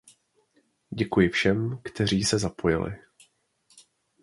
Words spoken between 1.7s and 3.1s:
kteří se zapojili.